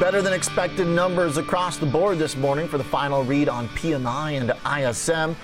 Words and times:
Better 0.00 0.20
than 0.20 0.32
expected 0.32 0.88
numbers 0.88 1.36
across 1.36 1.76
the 1.76 1.86
board 1.86 2.18
this 2.18 2.36
morning 2.36 2.66
for 2.66 2.78
the 2.78 2.84
final 2.84 3.22
read 3.22 3.48
on 3.48 3.68
PMI 3.68 4.40
and 4.40 4.50
ISM. 4.66 5.36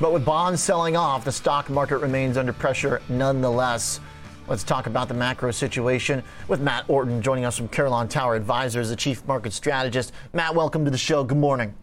But 0.00 0.12
with 0.12 0.24
bonds 0.24 0.62
selling 0.62 0.96
off, 0.96 1.24
the 1.24 1.32
stock 1.32 1.68
market 1.68 1.98
remains 1.98 2.36
under 2.36 2.52
pressure 2.52 3.02
nonetheless. 3.08 3.98
Let's 4.46 4.62
talk 4.62 4.86
about 4.86 5.08
the 5.08 5.14
macro 5.14 5.50
situation 5.50 6.22
with 6.46 6.60
Matt 6.60 6.84
Orton 6.88 7.20
joining 7.20 7.44
us 7.44 7.56
from 7.56 7.66
Carillon 7.66 8.06
Tower 8.06 8.36
Advisors, 8.36 8.90
the 8.90 8.96
chief 8.96 9.26
market 9.26 9.52
strategist. 9.52 10.12
Matt, 10.32 10.54
welcome 10.54 10.84
to 10.84 10.90
the 10.92 10.96
show. 10.96 11.24
Good 11.24 11.38
morning. 11.38 11.74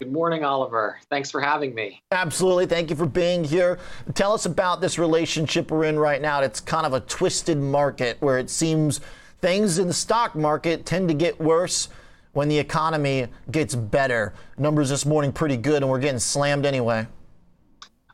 Good 0.00 0.12
morning, 0.12 0.42
Oliver. 0.42 0.98
Thanks 1.10 1.30
for 1.30 1.40
having 1.40 1.76
me. 1.76 2.02
Absolutely. 2.10 2.66
Thank 2.66 2.90
you 2.90 2.96
for 2.96 3.06
being 3.06 3.44
here. 3.44 3.78
Tell 4.14 4.32
us 4.32 4.46
about 4.46 4.80
this 4.80 4.98
relationship 4.98 5.70
we're 5.70 5.84
in 5.84 5.96
right 5.96 6.20
now. 6.20 6.40
It's 6.40 6.58
kind 6.58 6.86
of 6.86 6.92
a 6.92 7.00
twisted 7.00 7.58
market 7.58 8.16
where 8.18 8.38
it 8.38 8.50
seems 8.50 9.00
things 9.40 9.78
in 9.78 9.86
the 9.86 9.94
stock 9.94 10.34
market 10.34 10.86
tend 10.86 11.08
to 11.08 11.14
get 11.14 11.40
worse 11.40 11.88
when 12.32 12.48
the 12.48 12.58
economy 12.58 13.26
gets 13.50 13.74
better. 13.74 14.34
Numbers 14.58 14.90
this 14.90 15.04
morning 15.04 15.32
pretty 15.32 15.56
good, 15.56 15.82
and 15.82 15.90
we're 15.90 16.00
getting 16.00 16.18
slammed 16.18 16.66
anyway. 16.66 17.06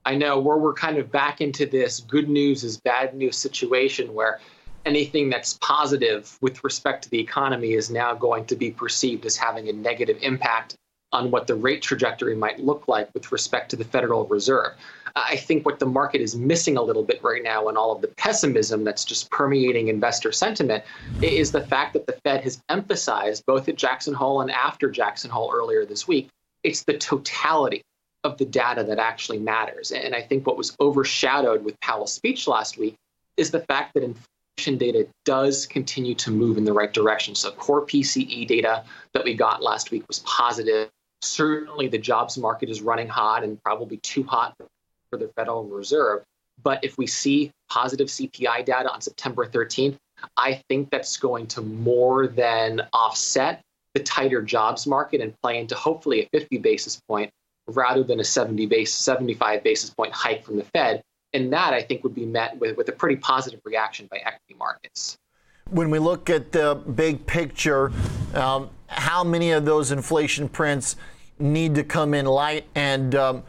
I 0.04 0.14
know 0.14 0.38
where 0.38 0.56
we're 0.56 0.74
kind 0.74 0.98
of 0.98 1.10
back 1.10 1.40
into 1.40 1.66
this 1.66 2.00
good 2.00 2.28
news 2.28 2.62
is 2.62 2.76
bad 2.78 3.14
news 3.14 3.36
situation 3.36 4.14
where 4.14 4.40
anything 4.84 5.28
that's 5.28 5.58
positive 5.60 6.38
with 6.40 6.62
respect 6.62 7.02
to 7.04 7.10
the 7.10 7.18
economy 7.18 7.72
is 7.72 7.90
now 7.90 8.14
going 8.14 8.44
to 8.46 8.54
be 8.54 8.70
perceived 8.70 9.26
as 9.26 9.36
having 9.36 9.68
a 9.68 9.72
negative 9.72 10.16
impact 10.22 10.76
on 11.16 11.30
what 11.30 11.46
the 11.46 11.54
rate 11.54 11.80
trajectory 11.80 12.36
might 12.36 12.60
look 12.60 12.88
like 12.88 13.08
with 13.14 13.32
respect 13.32 13.70
to 13.70 13.76
the 13.76 13.84
Federal 13.84 14.26
Reserve. 14.26 14.74
I 15.16 15.36
think 15.36 15.64
what 15.64 15.78
the 15.78 15.86
market 15.86 16.20
is 16.20 16.36
missing 16.36 16.76
a 16.76 16.82
little 16.82 17.02
bit 17.02 17.22
right 17.22 17.42
now 17.42 17.68
and 17.68 17.78
all 17.78 17.90
of 17.90 18.02
the 18.02 18.08
pessimism 18.18 18.84
that's 18.84 19.02
just 19.02 19.30
permeating 19.30 19.88
investor 19.88 20.30
sentiment 20.30 20.84
is 21.22 21.50
the 21.52 21.66
fact 21.66 21.94
that 21.94 22.06
the 22.06 22.12
Fed 22.22 22.42
has 22.42 22.60
emphasized 22.68 23.44
both 23.46 23.66
at 23.70 23.76
Jackson 23.76 24.12
Hole 24.12 24.42
and 24.42 24.50
after 24.50 24.90
Jackson 24.90 25.30
Hole 25.30 25.50
earlier 25.54 25.86
this 25.86 26.06
week, 26.06 26.28
it's 26.62 26.84
the 26.84 26.98
totality 26.98 27.82
of 28.24 28.36
the 28.36 28.44
data 28.44 28.84
that 28.84 28.98
actually 28.98 29.38
matters. 29.38 29.90
And 29.90 30.14
I 30.14 30.20
think 30.20 30.46
what 30.46 30.58
was 30.58 30.76
overshadowed 30.80 31.64
with 31.64 31.80
Powell's 31.80 32.12
speech 32.12 32.46
last 32.46 32.76
week 32.76 32.94
is 33.38 33.50
the 33.50 33.60
fact 33.60 33.94
that 33.94 34.02
inflation 34.02 34.76
data 34.76 35.06
does 35.24 35.64
continue 35.64 36.14
to 36.16 36.30
move 36.30 36.58
in 36.58 36.64
the 36.64 36.74
right 36.74 36.92
direction. 36.92 37.34
So 37.34 37.52
core 37.52 37.86
PCE 37.86 38.46
data 38.46 38.84
that 39.14 39.24
we 39.24 39.32
got 39.34 39.62
last 39.62 39.90
week 39.90 40.06
was 40.08 40.18
positive. 40.20 40.90
Certainly 41.22 41.88
the 41.88 41.98
jobs 41.98 42.38
market 42.38 42.68
is 42.68 42.82
running 42.82 43.08
hot 43.08 43.44
and 43.44 43.62
probably 43.62 43.96
too 43.98 44.22
hot 44.22 44.54
for 45.10 45.18
the 45.18 45.28
Federal 45.36 45.64
Reserve. 45.64 46.22
But 46.62 46.82
if 46.84 46.96
we 46.98 47.06
see 47.06 47.52
positive 47.68 48.08
CPI 48.08 48.64
data 48.64 48.90
on 48.90 49.00
September 49.00 49.46
13th, 49.46 49.96
I 50.36 50.62
think 50.68 50.90
that's 50.90 51.16
going 51.16 51.46
to 51.48 51.60
more 51.60 52.26
than 52.26 52.82
offset 52.92 53.62
the 53.94 54.02
tighter 54.02 54.42
jobs 54.42 54.86
market 54.86 55.20
and 55.20 55.34
play 55.42 55.58
into 55.58 55.74
hopefully 55.74 56.20
a 56.22 56.28
50 56.38 56.58
basis 56.58 57.00
point 57.08 57.30
rather 57.68 58.02
than 58.02 58.20
a 58.20 58.24
70 58.24 58.66
base 58.66 58.94
75 58.94 59.62
basis 59.62 59.90
point 59.90 60.12
hike 60.12 60.44
from 60.44 60.56
the 60.56 60.64
Fed. 60.64 61.02
And 61.32 61.52
that 61.52 61.74
I 61.74 61.82
think 61.82 62.04
would 62.04 62.14
be 62.14 62.26
met 62.26 62.58
with, 62.58 62.76
with 62.76 62.88
a 62.88 62.92
pretty 62.92 63.16
positive 63.16 63.60
reaction 63.64 64.06
by 64.10 64.18
equity 64.18 64.54
markets. 64.58 65.18
When 65.70 65.90
we 65.90 65.98
look 65.98 66.30
at 66.30 66.52
the 66.52 66.76
big 66.76 67.26
picture, 67.26 67.92
um, 68.34 68.70
how 68.88 69.24
many 69.24 69.52
of 69.52 69.64
those 69.64 69.92
inflation 69.92 70.48
prints 70.48 70.96
need 71.38 71.74
to 71.74 71.84
come 71.84 72.14
in 72.14 72.26
light 72.26 72.64
and 72.74 73.14
um, 73.14 73.42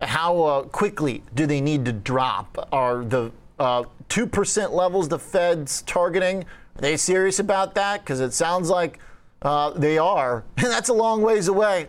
how 0.00 0.42
uh, 0.42 0.62
quickly 0.62 1.22
do 1.34 1.46
they 1.46 1.60
need 1.60 1.84
to 1.84 1.92
drop? 1.92 2.68
Are 2.72 3.04
the 3.04 3.32
uh, 3.58 3.84
2% 4.08 4.72
levels 4.72 5.08
the 5.08 5.18
Fed's 5.18 5.82
targeting, 5.82 6.44
are 6.76 6.80
they 6.80 6.96
serious 6.96 7.38
about 7.38 7.74
that? 7.74 8.02
Because 8.02 8.20
it 8.20 8.32
sounds 8.32 8.70
like 8.70 9.00
uh, 9.42 9.70
they 9.70 9.98
are, 9.98 10.44
and 10.56 10.66
that's 10.66 10.88
a 10.88 10.94
long 10.94 11.22
ways 11.22 11.48
away. 11.48 11.88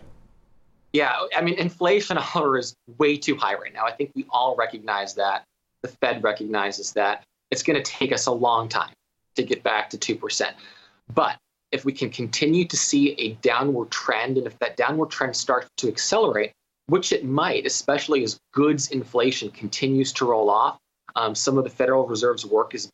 Yeah, 0.92 1.14
I 1.36 1.40
mean, 1.40 1.54
inflation 1.54 2.18
is 2.56 2.74
way 2.98 3.16
too 3.16 3.36
high 3.36 3.54
right 3.54 3.72
now. 3.72 3.84
I 3.84 3.92
think 3.92 4.10
we 4.14 4.26
all 4.30 4.56
recognize 4.56 5.14
that. 5.14 5.44
The 5.82 5.88
Fed 5.88 6.22
recognizes 6.22 6.92
that. 6.92 7.22
It's 7.50 7.62
going 7.62 7.76
to 7.76 7.82
take 7.82 8.12
us 8.12 8.26
a 8.26 8.32
long 8.32 8.68
time 8.68 8.92
to 9.36 9.42
get 9.42 9.62
back 9.62 9.90
to 9.90 9.98
2%. 9.98 10.52
But 11.14 11.36
if 11.72 11.84
we 11.84 11.92
can 11.92 12.10
continue 12.10 12.64
to 12.66 12.76
see 12.76 13.12
a 13.12 13.32
downward 13.42 13.90
trend, 13.90 14.38
and 14.38 14.46
if 14.46 14.58
that 14.58 14.76
downward 14.76 15.10
trend 15.10 15.36
starts 15.36 15.68
to 15.78 15.88
accelerate, 15.88 16.52
which 16.86 17.12
it 17.12 17.24
might, 17.24 17.66
especially 17.66 18.24
as 18.24 18.38
goods 18.52 18.90
inflation 18.90 19.50
continues 19.50 20.12
to 20.14 20.24
roll 20.24 20.50
off. 20.50 20.76
Um, 21.14 21.34
some 21.34 21.58
of 21.58 21.64
the 21.64 21.70
Federal 21.70 22.06
Reserve's 22.06 22.44
work 22.44 22.74
is 22.74 22.90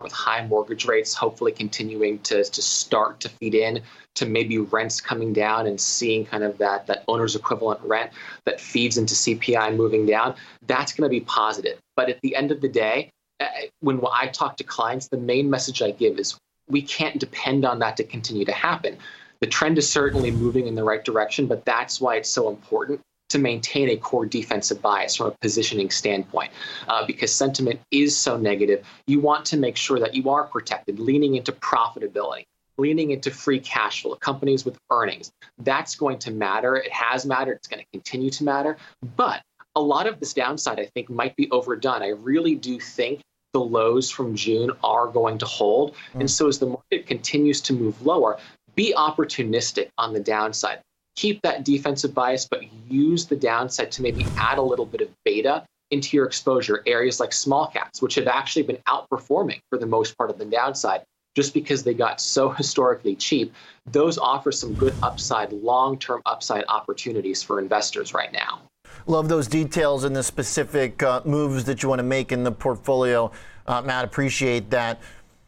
with 0.00 0.12
high 0.12 0.46
mortgage 0.46 0.86
rates 0.86 1.12
hopefully 1.12 1.52
continuing 1.52 2.20
to, 2.20 2.44
to 2.44 2.62
start 2.62 3.20
to 3.20 3.28
feed 3.28 3.54
in 3.54 3.82
to 4.14 4.26
maybe 4.26 4.58
rents 4.58 5.00
coming 5.00 5.32
down 5.32 5.66
and 5.66 5.80
seeing 5.80 6.24
kind 6.24 6.44
of 6.44 6.56
that 6.58 6.86
that 6.86 7.04
owner's 7.08 7.34
equivalent 7.34 7.80
rent 7.82 8.12
that 8.44 8.60
feeds 8.60 8.96
into 8.96 9.14
CPI 9.14 9.76
moving 9.76 10.06
down, 10.06 10.34
that's 10.66 10.92
going 10.92 11.08
to 11.08 11.10
be 11.10 11.20
positive. 11.20 11.78
But 11.96 12.08
at 12.08 12.20
the 12.22 12.36
end 12.36 12.52
of 12.52 12.60
the 12.60 12.68
day, 12.68 13.10
uh, 13.40 13.46
when 13.80 14.00
I 14.12 14.28
talk 14.28 14.56
to 14.58 14.64
clients, 14.64 15.08
the 15.08 15.18
main 15.18 15.50
message 15.50 15.82
I 15.82 15.90
give 15.90 16.18
is 16.18 16.38
we 16.68 16.82
can't 16.82 17.18
depend 17.18 17.64
on 17.64 17.78
that 17.80 17.96
to 17.96 18.04
continue 18.04 18.44
to 18.44 18.52
happen. 18.52 18.96
The 19.40 19.46
trend 19.46 19.78
is 19.78 19.90
certainly 19.90 20.30
moving 20.30 20.66
in 20.66 20.74
the 20.74 20.84
right 20.84 21.04
direction, 21.04 21.46
but 21.46 21.64
that's 21.64 22.00
why 22.00 22.16
it's 22.16 22.28
so 22.28 22.48
important 22.48 23.00
to 23.28 23.38
maintain 23.38 23.90
a 23.90 23.96
core 23.96 24.26
defensive 24.26 24.80
bias 24.80 25.16
from 25.16 25.28
a 25.28 25.30
positioning 25.40 25.90
standpoint 25.90 26.50
uh, 26.88 27.04
because 27.06 27.32
sentiment 27.32 27.78
is 27.90 28.16
so 28.16 28.36
negative. 28.36 28.86
You 29.06 29.20
want 29.20 29.44
to 29.46 29.56
make 29.56 29.76
sure 29.76 30.00
that 30.00 30.14
you 30.14 30.30
are 30.30 30.44
protected, 30.44 30.98
leaning 30.98 31.34
into 31.34 31.52
profitability, 31.52 32.44
leaning 32.78 33.10
into 33.10 33.30
free 33.30 33.60
cash 33.60 34.02
flow, 34.02 34.14
companies 34.16 34.64
with 34.64 34.78
earnings. 34.90 35.30
That's 35.58 35.94
going 35.94 36.18
to 36.20 36.30
matter. 36.30 36.76
It 36.76 36.90
has 36.90 37.26
mattered. 37.26 37.56
It's 37.56 37.68
going 37.68 37.82
to 37.82 37.88
continue 37.92 38.30
to 38.30 38.44
matter. 38.44 38.78
But 39.16 39.42
a 39.76 39.80
lot 39.80 40.06
of 40.06 40.18
this 40.20 40.32
downside, 40.32 40.80
I 40.80 40.86
think, 40.86 41.10
might 41.10 41.36
be 41.36 41.50
overdone. 41.50 42.02
I 42.02 42.08
really 42.08 42.54
do 42.54 42.80
think 42.80 43.20
the 43.58 43.64
lows 43.64 44.10
from 44.10 44.36
June 44.36 44.70
are 44.84 45.08
going 45.08 45.38
to 45.38 45.46
hold. 45.46 45.94
Mm. 46.14 46.20
And 46.20 46.30
so 46.30 46.48
as 46.48 46.58
the 46.58 46.66
market 46.66 47.06
continues 47.06 47.60
to 47.62 47.72
move 47.72 48.06
lower, 48.06 48.38
be 48.76 48.94
opportunistic 48.96 49.88
on 49.98 50.12
the 50.12 50.20
downside 50.20 50.80
keep 51.18 51.42
that 51.42 51.64
defensive 51.64 52.14
bias, 52.14 52.46
but 52.48 52.62
use 52.88 53.26
the 53.26 53.34
downside 53.34 53.90
to 53.90 54.02
maybe 54.02 54.24
add 54.36 54.56
a 54.56 54.62
little 54.62 54.86
bit 54.86 55.00
of 55.00 55.08
beta 55.24 55.64
into 55.90 56.16
your 56.16 56.24
exposure. 56.24 56.84
Areas 56.86 57.18
like 57.18 57.32
small 57.32 57.66
caps, 57.66 58.00
which 58.00 58.14
have 58.14 58.28
actually 58.28 58.62
been 58.62 58.78
outperforming 58.86 59.58
for 59.68 59.78
the 59.78 59.86
most 59.86 60.16
part 60.16 60.30
of 60.30 60.38
the 60.38 60.44
downside, 60.44 61.02
just 61.34 61.54
because 61.54 61.82
they 61.82 61.92
got 61.92 62.20
so 62.20 62.50
historically 62.62 63.16
cheap, 63.16 63.52
those 63.86 64.16
offer 64.16 64.52
some 64.52 64.74
good 64.74 64.94
upside, 65.02 65.52
long 65.52 65.98
term 65.98 66.22
upside 66.24 66.64
opportunities 66.68 67.42
for 67.42 67.58
investors 67.58 68.14
right 68.14 68.32
now. 68.32 68.60
Love 69.08 69.26
those 69.30 69.48
details 69.48 70.04
and 70.04 70.14
the 70.14 70.22
specific 70.22 71.02
uh, 71.02 71.22
moves 71.24 71.64
that 71.64 71.82
you 71.82 71.88
want 71.88 71.98
to 71.98 72.02
make 72.02 72.30
in 72.30 72.44
the 72.44 72.52
portfolio. 72.52 73.32
Uh, 73.66 73.80
Matt, 73.80 74.04
appreciate 74.04 74.68
that. 74.68 75.00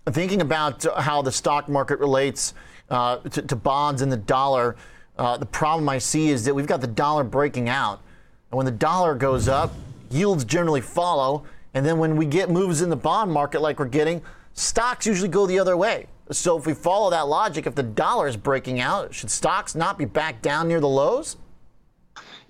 Thinking 0.07 0.41
about 0.41 0.83
how 0.99 1.21
the 1.21 1.31
stock 1.31 1.69
market 1.69 1.99
relates 1.99 2.55
uh, 2.89 3.19
to, 3.19 3.43
to 3.43 3.55
bonds 3.55 4.01
and 4.01 4.11
the 4.11 4.17
dollar, 4.17 4.77
uh, 5.19 5.37
the 5.37 5.45
problem 5.45 5.91
I 5.91 5.99
see 5.99 6.31
is 6.31 6.43
that 6.47 6.55
we've 6.55 6.67
got 6.67 6.81
the 6.81 6.87
dollar 6.87 7.23
breaking 7.23 7.69
out. 7.69 8.01
And 8.51 8.57
when 8.57 8.65
the 8.65 8.73
dollar 8.73 9.15
goes 9.15 9.47
up, 9.47 9.75
yields 10.09 10.47
generally 10.47 10.81
follow. 10.81 11.45
And 11.75 11.85
then 11.85 11.99
when 11.99 12.17
we 12.17 12.25
get 12.25 12.49
moves 12.49 12.81
in 12.81 12.89
the 12.89 12.97
bond 12.97 13.31
market 13.31 13.61
like 13.61 13.79
we're 13.79 13.85
getting, 13.85 14.23
stocks 14.55 15.07
usually 15.07 15.29
go 15.29 15.47
the 15.47 15.59
other 15.59 15.77
way. 15.77 16.07
So 16.31 16.57
if 16.57 16.65
we 16.65 16.73
follow 16.73 17.11
that 17.11 17.29
logic, 17.29 17.67
if 17.67 17.75
the 17.75 17.83
dollar 17.83 18.27
is 18.27 18.39
breaking 18.39 18.81
out, 18.81 19.13
should 19.13 19.31
stocks 19.31 19.75
not 19.75 19.99
be 19.99 20.07
back 20.07 20.41
down 20.41 20.67
near 20.67 20.81
the 20.81 20.89
lows? 20.89 21.37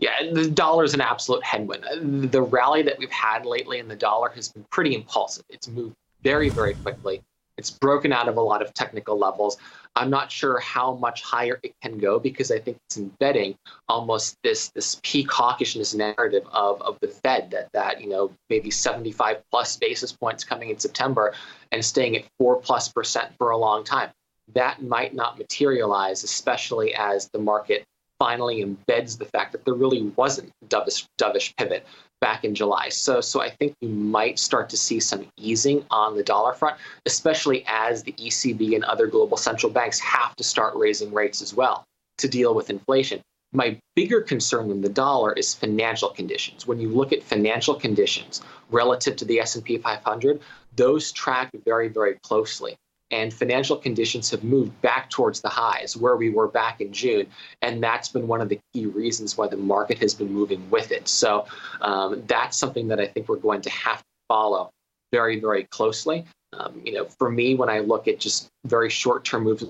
Yeah, 0.01 0.33
the 0.33 0.49
dollar 0.49 0.85
is 0.85 0.95
an 0.95 1.03
absolute 1.03 1.45
headwind. 1.45 1.85
Uh, 1.85 2.29
the 2.31 2.41
rally 2.41 2.83
that 2.83 2.99
we've 2.99 3.11
had 3.11 3.45
lately 3.45 3.79
in 3.79 3.87
the 3.87 3.97
dollar 3.97 4.31
has 4.31 4.49
been 4.49 4.65
pretty 4.71 4.95
impulsive. 4.95 5.45
It's 5.51 5.69
moved 5.69 5.95
very, 6.23 6.49
very 6.49 6.73
quickly. 6.73 7.23
It's 7.59 7.71
broken 7.71 8.11
out 8.11 8.27
of 8.27 8.39
a 8.39 8.41
lot 8.41 8.63
of 8.63 8.73
technical 8.73 9.19
levels. 9.19 9.59
I'm 9.95 10.09
not 10.09 10.33
sure 10.33 10.59
how 10.61 10.95
much 10.95 11.21
higher 11.23 11.61
it 11.63 11.75
can 11.83 11.99
go 11.99 12.19
because 12.19 12.51
I 12.51 12.59
think 12.59 12.79
it's 12.87 12.97
embedding 12.97 13.57
almost 13.89 14.39
this 14.43 14.71
this 14.71 14.99
peak 15.03 15.29
hawkishness 15.29 15.95
narrative 15.95 16.45
of, 16.51 16.81
of 16.81 16.97
the 17.01 17.09
Fed 17.09 17.51
that 17.51 17.69
that 17.73 18.01
you 18.01 18.09
know 18.09 18.33
maybe 18.49 18.71
75 18.71 19.43
plus 19.51 19.77
basis 19.77 20.13
points 20.13 20.45
coming 20.45 20.71
in 20.71 20.79
September 20.79 21.35
and 21.73 21.85
staying 21.85 22.17
at 22.17 22.25
four 22.39 22.57
plus 22.57 22.89
percent 22.91 23.33
for 23.37 23.51
a 23.51 23.59
long 23.59 23.85
time. 23.85 24.09
That 24.55 24.83
might 24.83 25.15
not 25.15 25.37
materialize, 25.37 26.25
especially 26.25 26.95
as 26.95 27.29
the 27.35 27.39
market 27.39 27.85
finally 28.21 28.63
embeds 28.63 29.19
the 29.19 29.25
fact 29.25 29.51
that 29.51 29.65
there 29.65 29.75
really 29.75 30.03
wasn't 30.15 30.53
dovish, 30.69 31.07
dovish 31.19 31.57
pivot 31.57 31.85
back 32.21 32.45
in 32.45 32.55
July. 32.55 32.91
So, 32.91 33.21
so 33.21 33.41
I 33.41 33.49
think 33.49 33.75
you 33.81 33.89
might 33.89 34.39
start 34.39 34.69
to 34.71 34.77
see 34.77 35.01
some 35.01 35.27
easing 35.39 35.85
on 35.91 36.17
the 36.17 36.23
dollar 36.23 36.53
front, 36.53 36.77
especially 37.07 37.65
as 37.67 38.03
the 38.03 38.13
ECB 38.13 38.75
and 38.75 38.85
other 38.85 39.07
global 39.07 39.39
central 39.39 39.73
banks 39.73 39.99
have 40.01 40.37
to 40.37 40.45
start 40.45 40.77
raising 40.77 41.13
rates 41.13 41.41
as 41.41 41.55
well 41.55 41.85
to 42.19 42.29
deal 42.29 42.55
with 42.55 42.71
inflation. 42.71 43.23
My 43.53 43.81
bigger 43.97 44.21
concern 44.21 44.69
than 44.69 44.83
the 44.83 44.91
dollar 44.91 45.33
is 45.33 45.55
financial 45.55 46.11
conditions. 46.11 46.67
When 46.67 46.79
you 46.79 46.89
look 46.91 47.13
at 47.13 47.23
financial 47.23 47.75
conditions 47.75 48.43
relative 48.71 49.17
to 49.17 49.25
the 49.25 49.41
S&P 49.41 49.79
500, 49.79 50.41
those 50.77 51.11
track 51.11 51.51
very, 51.65 51.89
very 51.89 52.15
closely. 52.23 52.77
And 53.11 53.33
financial 53.33 53.77
conditions 53.77 54.31
have 54.31 54.45
moved 54.45 54.81
back 54.83 55.11
towards 55.11 55.41
the 55.41 55.49
highs 55.49 55.97
where 55.97 56.17
we 56.17 56.31
were 56.31 56.49
back 56.49 56.81
in 56.81 56.93
June. 56.93 57.27
And 57.63 57.83
that's 57.83 58.09
been 58.09 58.29
one 58.29 58.41
of 58.41 58.49
the 58.49 58.61
key 58.73 58.87
reasons 58.87 59.37
why 59.37 59.49
the 59.49 59.57
market 59.57 59.99
has 59.99 60.15
been 60.15 60.33
moving 60.33 60.69
with 60.71 60.93
it. 60.93 61.09
So 61.09 61.47
um, 61.81 62.23
that's 62.27 62.57
something 62.57 62.89
that 62.89 63.01
I 63.01 63.07
think 63.07 63.29
we're 63.29 63.37
going 63.37 63.63
to 63.63 63.71
have 63.71 63.99
to 63.99 64.05
follow 64.29 64.71
very, 65.13 65.41
very 65.41 65.65
closely. 65.65 66.25
Um, 66.53 66.81
you 66.85 66.93
know, 66.93 67.07
for 67.19 67.31
me, 67.31 67.55
when 67.55 67.69
I 67.69 67.81
look 67.81 68.09
at 68.09 68.19
just 68.19 68.49
very 68.65 68.91
short-term 68.91 69.45
moves 69.45 69.65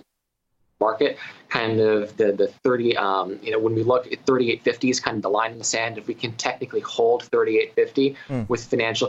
market, 0.81 1.19
kind 1.51 1.79
of 1.79 2.17
the 2.17 2.33
the 2.33 2.49
30, 2.65 2.97
um, 2.97 3.39
you 3.43 3.51
know, 3.51 3.59
when 3.59 3.75
we 3.75 3.83
look 3.83 4.07
at 4.07 4.25
3850 4.25 4.91
is 4.91 4.99
kind 4.99 5.17
of 5.17 5.23
the 5.23 5.29
line 5.29 5.53
in 5.53 5.59
the 5.59 5.65
sand. 5.65 5.99
If 5.99 6.07
we 6.07 6.15
can 6.15 6.33
technically 6.33 6.81
hold 6.81 7.25
3850 7.25 8.17
mm. 8.29 8.49
with 8.49 8.65
financial 8.65 9.09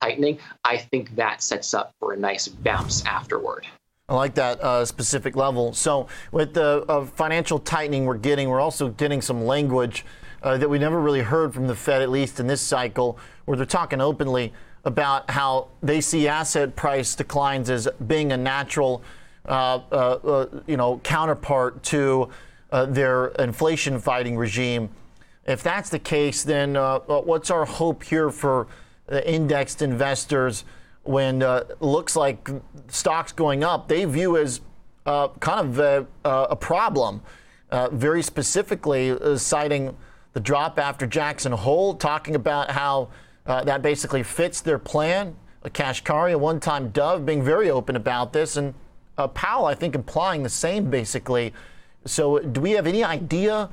tightening, 0.00 0.38
I 0.64 0.76
think 0.76 1.14
that 1.16 1.42
sets 1.42 1.74
up 1.74 1.94
for 1.98 2.12
a 2.12 2.16
nice 2.16 2.48
bounce 2.48 3.04
afterward. 3.04 3.66
I 4.08 4.14
like 4.14 4.34
that 4.36 4.60
uh, 4.60 4.84
specific 4.84 5.34
level. 5.34 5.72
So, 5.72 6.06
with 6.30 6.54
the 6.54 6.84
uh, 6.88 7.06
financial 7.06 7.58
tightening 7.58 8.04
we're 8.06 8.18
getting, 8.18 8.48
we're 8.48 8.60
also 8.60 8.90
getting 8.90 9.20
some 9.20 9.44
language 9.44 10.04
uh, 10.44 10.56
that 10.58 10.68
we 10.68 10.78
never 10.78 11.00
really 11.00 11.22
heard 11.22 11.52
from 11.52 11.66
the 11.66 11.74
Fed, 11.74 12.02
at 12.02 12.10
least 12.10 12.38
in 12.38 12.46
this 12.46 12.60
cycle, 12.60 13.18
where 13.46 13.56
they're 13.56 13.66
talking 13.66 14.00
openly 14.00 14.52
about 14.84 15.28
how 15.28 15.66
they 15.82 16.00
see 16.00 16.28
asset 16.28 16.76
price 16.76 17.16
declines 17.16 17.68
as 17.68 17.88
being 18.06 18.30
a 18.30 18.36
natural, 18.36 19.02
uh, 19.46 19.80
uh, 19.90 19.94
uh, 19.94 20.60
you 20.68 20.76
know, 20.76 20.98
counterpart 21.02 21.82
to 21.82 22.28
their 22.70 23.28
inflation-fighting 23.38 24.36
regime. 24.36 24.88
If 25.46 25.62
that's 25.62 25.90
the 25.90 25.98
case, 25.98 26.44
then 26.44 26.76
what's 26.76 27.50
our 27.50 27.64
hope 27.64 28.04
here 28.04 28.30
for 28.30 28.68
indexed 29.08 29.82
investors 29.82 30.64
when 31.06 31.42
uh, 31.42 31.64
looks 31.80 32.16
like 32.16 32.48
stocks 32.88 33.32
going 33.32 33.62
up, 33.62 33.88
they 33.88 34.04
view 34.04 34.36
as 34.36 34.60
uh, 35.06 35.28
kind 35.40 35.60
of 35.60 35.78
a, 35.78 36.06
a 36.24 36.56
problem. 36.56 37.22
Uh, 37.70 37.88
very 37.90 38.22
specifically, 38.22 39.10
uh, 39.10 39.36
citing 39.36 39.96
the 40.34 40.40
drop 40.40 40.78
after 40.78 41.06
Jackson 41.06 41.52
Hole, 41.52 41.94
talking 41.94 42.34
about 42.34 42.70
how 42.70 43.08
uh, 43.46 43.64
that 43.64 43.82
basically 43.82 44.22
fits 44.22 44.60
their 44.60 44.78
plan. 44.78 45.34
A 45.62 45.70
Kashkari, 45.70 46.32
a 46.32 46.38
one 46.38 46.60
time 46.60 46.90
dove, 46.90 47.26
being 47.26 47.42
very 47.42 47.70
open 47.70 47.96
about 47.96 48.32
this, 48.32 48.56
and 48.56 48.74
uh, 49.18 49.26
Powell, 49.28 49.66
I 49.66 49.74
think, 49.74 49.94
implying 49.94 50.42
the 50.42 50.48
same 50.48 50.90
basically. 50.90 51.52
So, 52.04 52.38
do 52.38 52.60
we 52.60 52.72
have 52.72 52.86
any 52.86 53.02
idea 53.02 53.68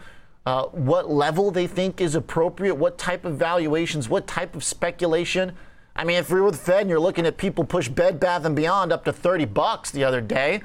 uh, 0.46 0.66
what 0.66 1.10
level 1.10 1.52
they 1.52 1.68
think 1.68 2.02
is 2.02 2.16
appropriate, 2.16 2.76
what 2.76 2.98
type 2.98 3.26
of 3.26 3.38
valuations, 3.38 4.10
what 4.10 4.28
type 4.28 4.56
of 4.56 4.64
speculation. 4.64 5.54
I 5.96 6.04
mean, 6.04 6.18
if 6.18 6.30
you're 6.30 6.44
with 6.44 6.60
Fed 6.60 6.82
and 6.82 6.90
you're 6.90 7.00
looking 7.00 7.26
at 7.26 7.38
people 7.38 7.64
push 7.64 7.88
Bed 7.88 8.20
Bath 8.20 8.46
and 8.46 8.56
Beyond 8.56 8.92
up 8.92 9.06
to 9.06 9.14
30 9.14 9.46
bucks 9.46 9.92
the 9.92 10.04
other 10.04 10.22
day, 10.22 10.62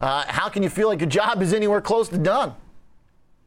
uh, 0.00 0.24
how 0.26 0.48
can 0.48 0.62
you 0.62 0.68
feel 0.68 0.88
like 0.88 1.00
your 1.00 1.08
job 1.08 1.40
is 1.40 1.54
anywhere 1.54 1.80
close 1.80 2.08
to 2.08 2.18
done? 2.18 2.54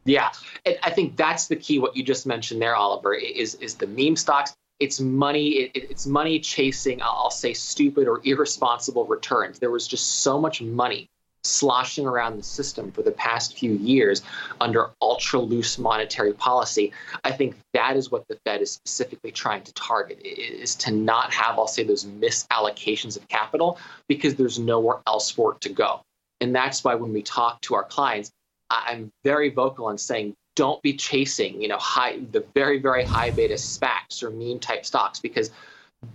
Yeah, 0.06 0.30
and 0.64 0.78
I 0.82 0.90
think 0.90 1.16
that's 1.16 1.48
the 1.48 1.56
key. 1.56 1.78
What 1.78 1.96
you 1.96 2.04
just 2.04 2.26
mentioned 2.26 2.62
there, 2.62 2.76
Oliver, 2.76 3.12
is 3.12 3.56
is 3.56 3.74
the 3.74 3.88
meme 3.88 4.14
stocks. 4.14 4.54
It's 4.78 5.00
money. 5.00 5.48
It, 5.48 5.90
it's 5.90 6.06
money 6.06 6.38
chasing. 6.38 7.02
I'll 7.02 7.30
say 7.30 7.52
stupid 7.52 8.06
or 8.06 8.20
irresponsible 8.24 9.04
returns. 9.06 9.58
There 9.58 9.70
was 9.70 9.88
just 9.88 10.20
so 10.20 10.40
much 10.40 10.62
money 10.62 11.10
sloshing 11.46 12.06
around 12.06 12.36
the 12.36 12.42
system 12.42 12.90
for 12.92 13.02
the 13.02 13.12
past 13.12 13.56
few 13.58 13.72
years 13.72 14.22
under 14.60 14.90
ultra 15.00 15.40
loose 15.40 15.78
monetary 15.78 16.32
policy. 16.32 16.92
I 17.24 17.32
think 17.32 17.56
that 17.74 17.96
is 17.96 18.10
what 18.10 18.26
the 18.28 18.38
Fed 18.44 18.62
is 18.62 18.72
specifically 18.72 19.30
trying 19.30 19.62
to 19.62 19.72
target 19.74 20.20
is 20.24 20.74
to 20.76 20.90
not 20.90 21.32
have, 21.32 21.58
I'll 21.58 21.66
say, 21.66 21.84
those 21.84 22.04
misallocations 22.04 23.16
of 23.16 23.26
capital 23.28 23.78
because 24.08 24.34
there's 24.34 24.58
nowhere 24.58 24.98
else 25.06 25.30
for 25.30 25.54
it 25.54 25.60
to 25.62 25.68
go. 25.68 26.00
And 26.40 26.54
that's 26.54 26.84
why 26.84 26.94
when 26.94 27.12
we 27.12 27.22
talk 27.22 27.60
to 27.62 27.74
our 27.74 27.84
clients, 27.84 28.30
I'm 28.70 29.10
very 29.24 29.50
vocal 29.50 29.86
on 29.86 29.98
saying 29.98 30.34
don't 30.56 30.82
be 30.82 30.94
chasing, 30.94 31.60
you 31.60 31.68
know, 31.68 31.78
high 31.78 32.18
the 32.32 32.44
very, 32.54 32.78
very 32.78 33.04
high 33.04 33.30
beta 33.30 33.54
SPACs 33.54 34.22
or 34.22 34.30
meme 34.30 34.58
type 34.58 34.84
stocks 34.84 35.20
because 35.20 35.50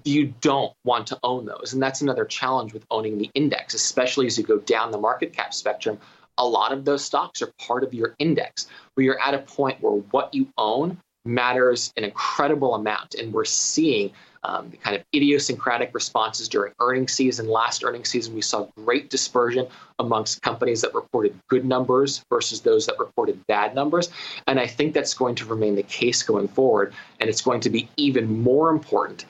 you 0.03 0.33
don't 0.41 0.73
want 0.83 1.07
to 1.07 1.19
own 1.23 1.45
those. 1.45 1.73
And 1.73 1.81
that's 1.81 2.01
another 2.01 2.25
challenge 2.25 2.73
with 2.73 2.85
owning 2.91 3.17
the 3.17 3.29
index, 3.33 3.73
especially 3.73 4.27
as 4.27 4.37
you 4.37 4.43
go 4.43 4.59
down 4.59 4.91
the 4.91 4.97
market 4.97 5.33
cap 5.33 5.53
spectrum. 5.53 5.97
A 6.37 6.45
lot 6.45 6.71
of 6.71 6.85
those 6.85 7.03
stocks 7.03 7.41
are 7.41 7.51
part 7.59 7.83
of 7.83 7.93
your 7.93 8.15
index 8.19 8.67
where 8.93 9.05
you're 9.05 9.21
at 9.21 9.33
a 9.33 9.39
point 9.39 9.81
where 9.81 9.93
what 10.11 10.33
you 10.33 10.47
own 10.57 10.97
matters 11.25 11.93
an 11.97 12.03
incredible 12.03 12.75
amount. 12.75 13.15
And 13.15 13.33
we're 13.33 13.45
seeing 13.45 14.11
um, 14.43 14.69
the 14.71 14.77
kind 14.77 14.95
of 14.95 15.03
idiosyncratic 15.13 15.93
responses 15.93 16.49
during 16.49 16.73
earnings 16.79 17.13
season. 17.13 17.47
Last 17.47 17.83
earnings 17.83 18.09
season, 18.09 18.33
we 18.33 18.41
saw 18.41 18.67
great 18.75 19.09
dispersion 19.09 19.67
amongst 19.99 20.41
companies 20.41 20.81
that 20.81 20.95
reported 20.95 21.37
good 21.47 21.63
numbers 21.63 22.25
versus 22.29 22.61
those 22.61 22.87
that 22.87 22.97
reported 22.97 23.45
bad 23.45 23.75
numbers. 23.75 24.09
And 24.47 24.59
I 24.59 24.65
think 24.65 24.93
that's 24.93 25.13
going 25.13 25.35
to 25.35 25.45
remain 25.45 25.75
the 25.75 25.83
case 25.83 26.23
going 26.23 26.47
forward. 26.47 26.93
And 27.19 27.29
it's 27.29 27.41
going 27.41 27.61
to 27.61 27.69
be 27.69 27.87
even 27.97 28.41
more 28.41 28.71
important 28.71 29.25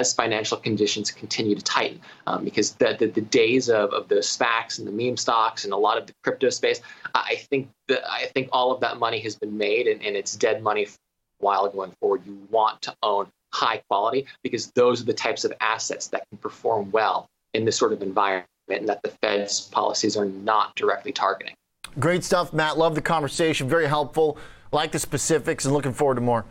as 0.00 0.14
financial 0.14 0.56
conditions 0.56 1.10
continue 1.10 1.54
to 1.54 1.62
tighten. 1.62 2.00
Um, 2.26 2.44
because 2.44 2.72
the, 2.72 2.96
the, 2.98 3.06
the, 3.06 3.20
days 3.20 3.68
of, 3.68 3.92
of 3.92 4.08
the 4.08 4.16
SPACs 4.16 4.78
and 4.78 4.88
the 4.88 4.92
meme 4.92 5.16
stocks 5.16 5.64
and 5.64 5.72
a 5.72 5.76
lot 5.76 5.98
of 5.98 6.06
the 6.06 6.14
crypto 6.24 6.50
space, 6.50 6.80
I 7.14 7.36
think 7.50 7.68
that 7.88 8.02
I 8.10 8.26
think 8.26 8.48
all 8.52 8.72
of 8.72 8.80
that 8.80 8.98
money 8.98 9.20
has 9.20 9.36
been 9.36 9.56
made 9.56 9.86
and, 9.86 10.02
and 10.02 10.16
it's 10.16 10.34
dead 10.34 10.62
money 10.62 10.86
for 10.86 10.98
a 11.40 11.44
while 11.44 11.68
going 11.68 11.92
forward. 12.00 12.22
You 12.26 12.38
want 12.50 12.82
to 12.82 12.94
own 13.02 13.28
high 13.52 13.82
quality 13.88 14.26
because 14.42 14.70
those 14.72 15.02
are 15.02 15.04
the 15.04 15.14
types 15.14 15.44
of 15.44 15.52
assets 15.60 16.08
that 16.08 16.28
can 16.30 16.38
perform 16.38 16.90
well 16.90 17.28
in 17.54 17.64
this 17.64 17.76
sort 17.76 17.92
of 17.92 18.02
environment 18.02 18.46
and 18.68 18.88
that 18.88 19.02
the 19.02 19.10
Fed's 19.22 19.60
policies 19.60 20.16
are 20.16 20.24
not 20.24 20.74
directly 20.76 21.12
targeting. 21.12 21.54
Great 21.98 22.24
stuff, 22.24 22.52
Matt. 22.52 22.78
Love 22.78 22.94
the 22.94 23.02
conversation. 23.02 23.68
Very 23.68 23.86
helpful. 23.86 24.38
Like 24.72 24.92
the 24.92 24.98
specifics 24.98 25.64
and 25.64 25.74
looking 25.74 25.92
forward 25.92 26.14
to 26.14 26.20
more. 26.20 26.44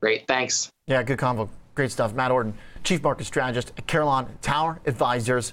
Great. 0.00 0.26
Thanks. 0.26 0.68
Yeah, 0.86 1.02
good 1.02 1.18
convo. 1.18 1.48
Great 1.74 1.90
stuff. 1.90 2.12
Matt 2.14 2.30
Orton, 2.30 2.54
Chief 2.84 3.02
Market 3.02 3.24
Strategist 3.24 3.72
at 3.76 3.86
Carillon 3.86 4.26
Tower 4.42 4.80
Advisors. 4.86 5.52